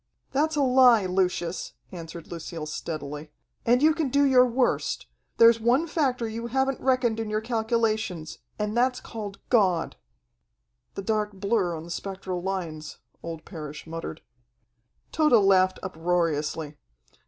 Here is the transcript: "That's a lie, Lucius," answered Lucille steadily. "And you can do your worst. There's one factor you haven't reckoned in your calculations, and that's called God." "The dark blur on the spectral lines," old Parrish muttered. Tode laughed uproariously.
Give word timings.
"That's 0.31 0.55
a 0.55 0.63
lie, 0.63 1.05
Lucius," 1.05 1.73
answered 1.91 2.25
Lucille 2.31 2.65
steadily. 2.65 3.29
"And 3.67 3.83
you 3.83 3.93
can 3.93 4.09
do 4.09 4.23
your 4.23 4.47
worst. 4.47 5.05
There's 5.37 5.59
one 5.59 5.85
factor 5.85 6.27
you 6.27 6.47
haven't 6.47 6.81
reckoned 6.81 7.19
in 7.19 7.29
your 7.29 7.39
calculations, 7.39 8.39
and 8.57 8.75
that's 8.75 8.99
called 8.99 9.37
God." 9.49 9.97
"The 10.95 11.03
dark 11.03 11.33
blur 11.33 11.75
on 11.75 11.83
the 11.83 11.91
spectral 11.91 12.41
lines," 12.41 12.97
old 13.21 13.45
Parrish 13.45 13.85
muttered. 13.85 14.21
Tode 15.11 15.33
laughed 15.33 15.77
uproariously. 15.83 16.77